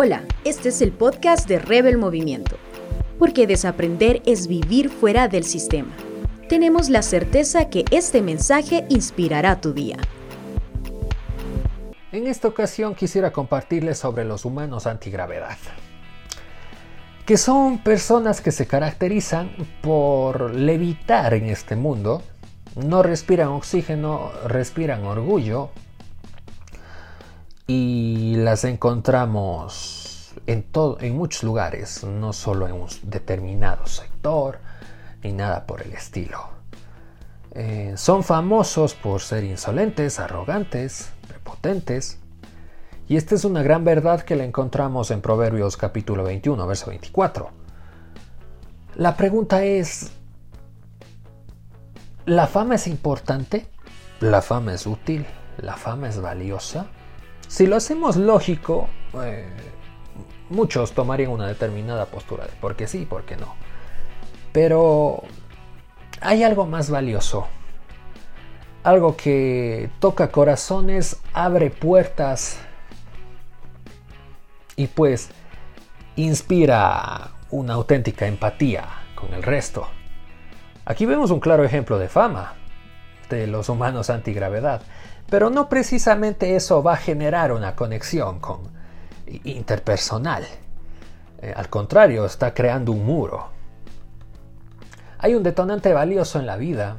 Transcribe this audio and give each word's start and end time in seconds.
Hola, 0.00 0.22
este 0.44 0.68
es 0.68 0.80
el 0.80 0.92
podcast 0.92 1.48
de 1.48 1.58
Rebel 1.58 1.98
Movimiento, 1.98 2.56
porque 3.18 3.48
desaprender 3.48 4.22
es 4.26 4.46
vivir 4.46 4.90
fuera 4.90 5.26
del 5.26 5.42
sistema. 5.42 5.92
Tenemos 6.48 6.88
la 6.88 7.02
certeza 7.02 7.68
que 7.68 7.84
este 7.90 8.22
mensaje 8.22 8.86
inspirará 8.90 9.60
tu 9.60 9.72
día. 9.72 9.96
En 12.12 12.28
esta 12.28 12.46
ocasión 12.46 12.94
quisiera 12.94 13.32
compartirles 13.32 13.98
sobre 13.98 14.24
los 14.24 14.44
humanos 14.44 14.86
antigravedad, 14.86 15.58
que 17.26 17.36
son 17.36 17.82
personas 17.82 18.40
que 18.40 18.52
se 18.52 18.68
caracterizan 18.68 19.50
por 19.82 20.54
levitar 20.54 21.34
en 21.34 21.46
este 21.46 21.74
mundo, 21.74 22.22
no 22.76 23.02
respiran 23.02 23.48
oxígeno, 23.48 24.30
respiran 24.46 25.02
orgullo, 25.02 25.70
y 27.70 28.34
las 28.36 28.64
encontramos 28.64 30.32
en, 30.46 30.66
en 31.00 31.16
muchos 31.16 31.42
lugares, 31.42 32.02
no 32.02 32.32
solo 32.32 32.66
en 32.66 32.72
un 32.72 32.88
determinado 33.02 33.86
sector, 33.86 34.58
ni 35.22 35.32
nada 35.32 35.66
por 35.66 35.82
el 35.82 35.92
estilo. 35.92 36.48
Eh, 37.52 37.92
son 37.96 38.24
famosos 38.24 38.94
por 38.94 39.20
ser 39.20 39.44
insolentes, 39.44 40.18
arrogantes, 40.18 41.10
prepotentes, 41.28 42.18
y 43.06 43.16
esta 43.16 43.34
es 43.34 43.44
una 43.44 43.62
gran 43.62 43.84
verdad 43.84 44.22
que 44.22 44.34
la 44.34 44.44
encontramos 44.44 45.10
en 45.10 45.20
Proverbios 45.20 45.76
capítulo 45.76 46.24
21, 46.24 46.66
verso 46.66 46.86
24. 46.86 47.50
La 48.96 49.14
pregunta 49.14 49.62
es, 49.62 50.10
¿la 52.24 52.46
fama 52.46 52.76
es 52.76 52.86
importante? 52.86 53.66
¿La 54.20 54.40
fama 54.40 54.72
es 54.72 54.86
útil? 54.86 55.26
¿La 55.58 55.76
fama 55.76 56.08
es 56.08 56.18
valiosa? 56.18 56.86
Si 57.48 57.66
lo 57.66 57.76
hacemos 57.76 58.16
lógico, 58.16 58.88
eh, 59.24 59.48
muchos 60.50 60.92
tomarían 60.92 61.30
una 61.30 61.46
determinada 61.46 62.04
postura 62.04 62.44
de 62.44 62.52
por 62.52 62.76
qué 62.76 62.86
sí, 62.86 63.06
por 63.06 63.24
qué 63.24 63.36
no. 63.36 63.54
Pero 64.52 65.22
hay 66.20 66.44
algo 66.44 66.66
más 66.66 66.90
valioso. 66.90 67.48
Algo 68.84 69.16
que 69.16 69.90
toca 69.98 70.30
corazones, 70.30 71.16
abre 71.32 71.70
puertas 71.70 72.58
y 74.76 74.86
pues 74.86 75.30
inspira 76.16 77.30
una 77.50 77.74
auténtica 77.74 78.26
empatía 78.26 78.86
con 79.14 79.32
el 79.32 79.42
resto. 79.42 79.88
Aquí 80.84 81.06
vemos 81.06 81.30
un 81.30 81.40
claro 81.40 81.64
ejemplo 81.64 81.98
de 81.98 82.08
fama 82.08 82.54
de 83.36 83.46
los 83.46 83.68
humanos 83.68 84.10
antigravedad. 84.10 84.82
Pero 85.30 85.50
no 85.50 85.68
precisamente 85.68 86.56
eso 86.56 86.82
va 86.82 86.94
a 86.94 86.96
generar 86.96 87.52
una 87.52 87.76
conexión 87.76 88.40
con 88.40 88.60
interpersonal. 89.44 90.44
Eh, 91.40 91.52
al 91.54 91.68
contrario, 91.68 92.24
está 92.24 92.54
creando 92.54 92.92
un 92.92 93.04
muro. 93.04 93.48
Hay 95.18 95.34
un 95.34 95.42
detonante 95.42 95.92
valioso 95.92 96.38
en 96.38 96.46
la 96.46 96.56
vida, 96.56 96.96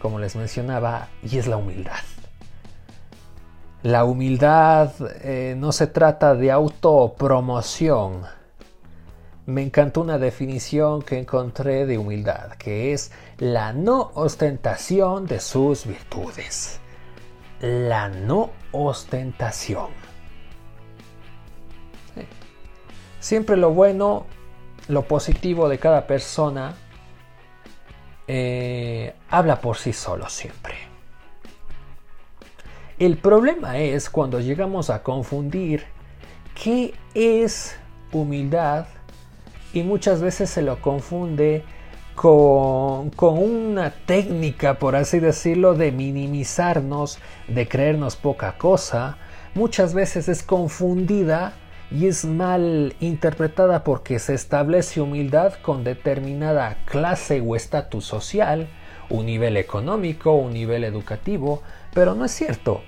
como 0.00 0.18
les 0.18 0.36
mencionaba, 0.36 1.08
y 1.22 1.38
es 1.38 1.46
la 1.46 1.56
humildad. 1.56 2.02
La 3.82 4.04
humildad 4.04 4.92
eh, 5.22 5.54
no 5.58 5.70
se 5.72 5.86
trata 5.86 6.34
de 6.34 6.50
autopromoción. 6.50 8.22
Me 9.46 9.62
encantó 9.62 10.00
una 10.00 10.18
definición 10.18 11.02
que 11.02 11.18
encontré 11.18 11.86
de 11.86 11.98
humildad, 11.98 12.52
que 12.52 12.92
es 12.92 13.12
la 13.38 13.72
no 13.72 14.12
ostentación 14.14 15.26
de 15.26 15.40
sus 15.40 15.86
virtudes 15.86 16.80
la 17.64 18.08
no 18.08 18.50
ostentación. 18.72 19.88
Siempre 23.20 23.56
lo 23.56 23.70
bueno, 23.70 24.26
lo 24.88 25.08
positivo 25.08 25.68
de 25.68 25.78
cada 25.78 26.06
persona 26.06 26.74
eh, 28.26 29.14
habla 29.30 29.60
por 29.62 29.78
sí 29.78 29.94
solo 29.94 30.28
siempre. 30.28 30.74
El 32.98 33.16
problema 33.16 33.78
es 33.78 34.10
cuando 34.10 34.40
llegamos 34.40 34.90
a 34.90 35.02
confundir 35.02 35.84
qué 36.62 36.94
es 37.14 37.76
humildad 38.12 38.86
y 39.74 39.82
muchas 39.82 40.22
veces 40.22 40.48
se 40.48 40.62
lo 40.62 40.80
confunde 40.80 41.64
con, 42.14 43.10
una 43.20 43.90
técnica, 43.90 44.78
por 44.78 44.94
así 44.94 45.18
decirlo, 45.18 45.74
de 45.74 45.90
minimizarnos, 45.90 47.18
de 47.48 47.66
creernos 47.66 48.14
poca 48.14 48.56
cosa, 48.56 49.18
muchas 49.54 49.92
veces 49.92 50.28
es 50.28 50.44
confundida 50.44 51.54
y 51.90 52.06
es 52.06 52.24
mal 52.24 52.94
interpretada 53.00 53.82
porque 53.82 54.20
se 54.20 54.34
establece 54.34 55.00
humildad 55.00 55.54
con 55.54 55.82
determinada 55.82 56.78
clase 56.84 57.42
o 57.44 57.56
estatus 57.56 58.04
social, 58.04 58.68
un 59.10 59.26
nivel 59.26 59.56
económico, 59.56 60.34
un 60.34 60.52
nivel 60.52 60.84
educativo, 60.84 61.62
pero 61.92 62.14
no 62.14 62.24
es 62.24 62.30
cierto. 62.30 62.82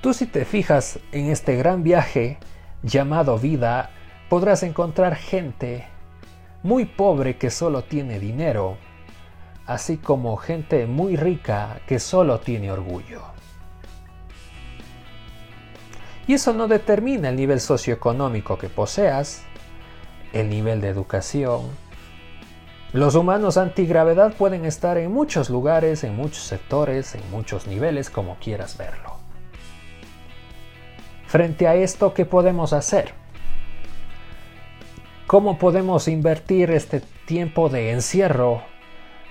Tú 0.00 0.14
si 0.14 0.24
te 0.24 0.46
fijas 0.46 0.98
en 1.12 1.26
este 1.26 1.56
gran 1.56 1.82
viaje 1.82 2.38
llamado 2.82 3.38
vida, 3.38 3.90
podrás 4.30 4.62
encontrar 4.62 5.16
gente 5.16 5.86
muy 6.62 6.84
pobre 6.84 7.36
que 7.36 7.50
solo 7.50 7.84
tiene 7.84 8.18
dinero, 8.18 8.76
así 9.66 9.96
como 9.96 10.36
gente 10.36 10.86
muy 10.86 11.16
rica 11.16 11.80
que 11.86 11.98
solo 11.98 12.40
tiene 12.40 12.70
orgullo. 12.70 13.22
Y 16.26 16.34
eso 16.34 16.52
no 16.52 16.68
determina 16.68 17.30
el 17.30 17.36
nivel 17.36 17.60
socioeconómico 17.60 18.58
que 18.58 18.68
poseas, 18.68 19.42
el 20.32 20.48
nivel 20.48 20.80
de 20.80 20.88
educación. 20.88 21.62
Los 22.92 23.14
humanos 23.14 23.56
antigravedad 23.56 24.34
pueden 24.34 24.64
estar 24.64 24.98
en 24.98 25.12
muchos 25.12 25.50
lugares, 25.50 26.04
en 26.04 26.16
muchos 26.16 26.44
sectores, 26.44 27.14
en 27.14 27.28
muchos 27.30 27.66
niveles, 27.66 28.10
como 28.10 28.36
quieras 28.36 28.76
verlo. 28.76 29.16
Frente 31.26 31.68
a 31.68 31.74
esto, 31.74 32.12
¿qué 32.12 32.26
podemos 32.26 32.72
hacer? 32.72 33.14
¿Cómo 35.30 35.58
podemos 35.58 36.08
invertir 36.08 36.72
este 36.72 37.00
tiempo 37.24 37.68
de 37.68 37.92
encierro 37.92 38.62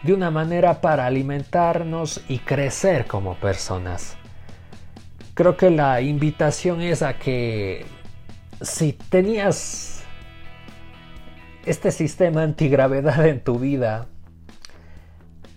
de 0.02 0.14
una 0.14 0.32
manera 0.32 0.80
para 0.80 1.06
alimentarnos 1.06 2.24
y 2.30 2.40
crecer 2.40 3.06
como 3.06 3.36
personas? 3.36 4.16
Creo 5.34 5.58
que 5.58 5.70
la 5.70 6.00
invitación 6.00 6.80
es 6.80 7.02
a 7.02 7.20
que 7.20 7.86
si 8.62 8.94
tenías 8.94 10.06
este 11.66 11.92
sistema 11.92 12.44
antigravedad 12.44 13.28
en 13.28 13.44
tu 13.44 13.60
vida, 13.60 14.08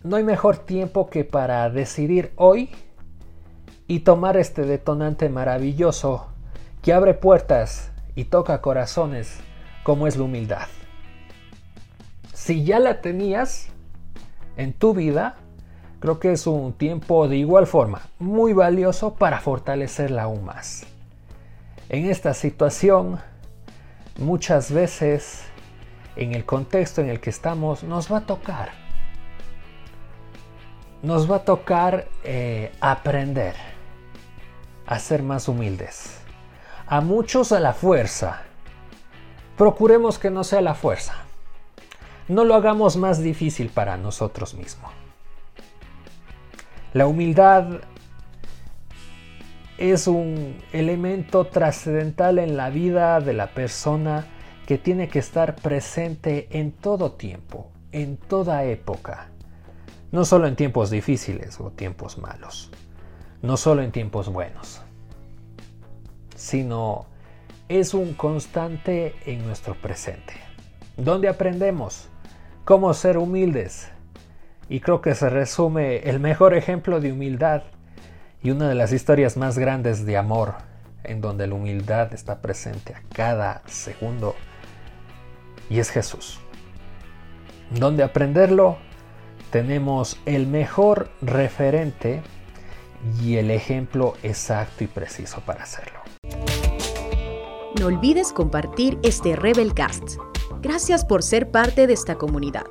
no 0.03 0.17
hay 0.17 0.25
mejor 0.25 0.57
tiempo 0.57 1.09
que 1.09 1.23
para 1.23 1.71
decidir 1.71 2.33
hoy 2.35 2.71
y 3.87 4.01
tomar 4.01 4.37
este 4.37 4.63
detonante 4.63 5.29
maravilloso 5.29 6.33
que 6.83 6.93
abre 6.93 7.15
puertas 7.15 7.93
y 8.17 8.25
toca 8.25 8.61
corazones 8.61 9.39
como 9.83 10.07
es 10.07 10.17
la 10.17 10.25
humildad. 10.25 10.67
Si 12.33 12.65
ya 12.65 12.79
la 12.79 13.01
tenías 13.01 13.69
en 14.57 14.73
tu 14.73 14.95
vida, 14.95 15.37
creo 16.01 16.19
que 16.19 16.33
es 16.33 16.47
un 16.47 16.73
tiempo 16.73 17.29
de 17.29 17.37
igual 17.37 17.67
forma 17.67 18.03
muy 18.19 18.53
valioso 18.53 19.15
para 19.15 19.41
fortalecerla 19.41 20.25
aún 20.25 20.45
más. 20.45 20.85
En 21.89 22.11
esta 22.11 22.35
situación, 22.35 23.21
muchas 24.19 24.73
veces, 24.73 25.43
en 26.17 26.35
el 26.35 26.45
contexto 26.45 27.01
en 27.01 27.09
el 27.09 27.21
que 27.21 27.31
estamos, 27.31 27.85
nos 27.85 28.13
va 28.13 28.19
a 28.19 28.27
tocar. 28.27 28.71
Nos 31.03 31.31
va 31.31 31.37
a 31.37 31.45
tocar 31.45 32.09
eh, 32.25 32.73
aprender 32.81 33.55
a 34.87 34.99
ser 34.99 35.23
más 35.23 35.49
humildes. 35.49 36.19
A 36.87 37.01
muchos 37.01 37.53
a 37.53 37.61
la 37.61 37.73
fuerza, 37.73 38.43
procuremos 39.57 40.19
que 40.19 40.31
no 40.31 40.45
sea 40.45 40.61
la 40.61 40.75
fuerza. 40.75 41.15
No 42.29 42.45
lo 42.45 42.55
hagamos 42.55 42.97
más 42.97 43.23
difícil 43.23 43.69
para 43.69 43.97
nosotros 43.97 44.55
mismos. 44.55 44.91
La 46.95 47.07
humildad 47.07 47.81
es 49.79 50.07
un 50.07 50.63
elemento 50.73 51.47
trascendental 51.47 52.39
en 52.39 52.57
la 52.57 52.71
vida 52.71 53.21
de 53.21 53.33
la 53.33 53.49
persona 53.49 54.27
que 54.67 54.79
tiene 54.79 55.09
que 55.09 55.19
estar 55.19 55.57
presente 55.57 56.49
en 56.51 56.73
todo 56.73 57.13
tiempo, 57.13 57.71
en 57.91 58.17
toda 58.17 58.65
época. 58.65 59.29
No 60.13 60.25
solo 60.25 60.47
en 60.47 60.57
tiempos 60.57 60.91
difíciles 60.91 61.59
o 61.59 61.71
tiempos 61.71 62.19
malos, 62.19 62.71
no 63.41 63.57
solo 63.57 63.83
en 63.83 63.91
tiempos 63.91 64.29
buenos, 64.29 64.83
sino 66.37 67.07
es 67.81 67.95
un 67.95 68.13
constante 68.13 69.15
en 69.25 69.47
nuestro 69.47 69.75
presente, 69.75 70.35
donde 70.97 71.29
aprendemos 71.29 72.09
cómo 72.65 72.93
ser 72.93 73.17
humildes. 73.17 73.89
Y 74.69 74.81
creo 74.81 75.01
que 75.01 75.15
se 75.15 75.31
resume 75.31 75.99
el 76.09 76.21
mejor 76.21 76.55
ejemplo 76.55 77.01
de 77.01 77.13
humildad 77.13 77.63
y 78.43 78.51
una 78.51 78.69
de 78.69 78.75
las 78.75 78.93
historias 78.93 79.37
más 79.37 79.59
grandes 79.59 80.05
de 80.05 80.17
amor 80.19 80.55
en 81.03 81.21
donde 81.21 81.47
la 81.47 81.55
humildad 81.55 82.13
está 82.13 82.43
presente 82.43 82.95
a 82.95 83.03
cada 83.15 83.63
segundo 83.67 84.35
y 85.71 85.79
es 85.79 85.91
Jesús. 85.91 86.41
Donde 87.71 88.03
aprenderlo 88.03 88.77
tenemos 89.51 90.21
el 90.27 90.47
mejor 90.47 91.11
referente 91.23 92.23
y 93.23 93.37
el 93.37 93.51
ejemplo 93.51 94.15
exacto 94.23 94.85
y 94.85 94.87
preciso 94.89 95.41
para 95.41 95.63
hacerlo. 95.63 96.02
No 97.83 97.89
olvides 97.89 98.33
compartir 98.33 99.01
este 99.03 99.35
Rebelcast. 99.35 100.19
Gracias 100.61 101.05
por 101.05 101.21
ser 101.25 101.51
parte 101.51 101.89
de 101.89 101.95
esta 101.95 102.17
comunidad. 102.17 102.65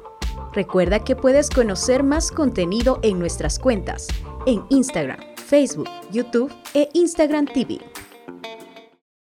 Recuerda 0.53 1.03
que 1.03 1.17
puedes 1.17 1.49
conocer 1.49 2.01
más 2.01 2.31
contenido 2.31 2.97
en 3.03 3.19
nuestras 3.19 3.59
cuentas 3.59 4.07
en 4.45 4.63
Instagram, 4.69 5.19
Facebook, 5.35 5.89
YouTube 6.13 6.49
e 6.73 6.87
Instagram 6.93 7.45
TV. 7.45 7.81